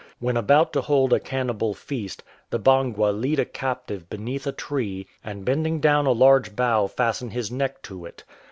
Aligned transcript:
When 0.17 0.35
about 0.35 0.73
to 0.73 0.81
hold 0.81 1.13
a 1.13 1.19
cannibal 1.19 1.75
feast, 1.75 2.23
the 2.49 2.57
Bangwa 2.57 3.11
lead 3.11 3.37
a 3.37 3.45
captive 3.45 4.09
beneath 4.09 4.47
a 4.47 4.51
tree, 4.51 5.05
and 5.23 5.45
bending 5.45 5.79
down 5.79 6.07
a 6.07 6.11
large 6.11 6.55
bough 6.55 6.87
fasten 6.87 7.29
his 7.29 7.51
neck 7.51 7.83
to 7.83 8.05
it. 8.07 8.23